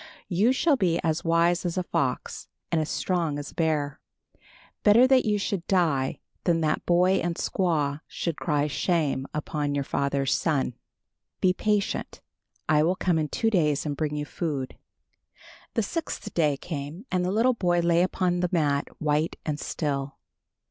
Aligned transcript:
You 0.29 0.51
shall 0.51 0.77
be 0.77 0.99
as 1.03 1.23
wise 1.23 1.63
as 1.63 1.77
a 1.77 1.83
fox 1.83 2.47
and 2.71 2.81
as 2.81 2.89
strong 2.89 3.37
as 3.37 3.51
a 3.51 3.53
bear. 3.53 3.99
"Better 4.81 5.05
that 5.05 5.25
you 5.25 5.37
should 5.37 5.67
die 5.67 6.21
than 6.45 6.61
that 6.61 6.83
boy 6.87 7.19
and 7.19 7.35
squaw 7.35 8.01
should 8.07 8.35
cry 8.37 8.65
'Shame' 8.65 9.27
upon 9.31 9.75
your 9.75 9.83
father's 9.83 10.33
son. 10.33 10.73
"Be 11.39 11.53
patient, 11.53 12.19
I 12.67 12.81
will 12.81 12.95
come 12.95 13.19
in 13.19 13.27
two 13.29 13.51
days 13.51 13.85
and 13.85 13.95
bring 13.95 14.15
you 14.15 14.25
food." 14.25 14.75
The 15.75 15.83
sixth 15.83 16.33
day 16.33 16.57
came 16.57 17.05
and 17.11 17.23
the 17.23 17.31
little 17.31 17.53
boy 17.53 17.81
lay 17.81 18.01
upon 18.01 18.39
the 18.39 18.49
mat 18.51 18.87
white 18.97 19.35
and 19.45 19.59
still. 19.59 20.17